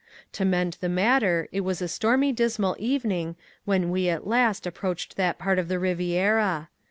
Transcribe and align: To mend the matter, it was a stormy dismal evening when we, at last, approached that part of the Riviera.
To 0.31 0.45
mend 0.45 0.77
the 0.81 0.89
matter, 0.89 1.47
it 1.51 1.59
was 1.61 1.79
a 1.79 1.87
stormy 1.87 2.31
dismal 2.33 2.75
evening 2.79 3.35
when 3.65 3.91
we, 3.91 4.09
at 4.09 4.25
last, 4.25 4.65
approached 4.65 5.15
that 5.15 5.37
part 5.37 5.59
of 5.59 5.67
the 5.67 5.77
Riviera. 5.77 6.69